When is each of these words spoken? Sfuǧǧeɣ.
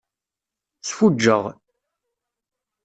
Sfuǧǧeɣ. 0.87 1.43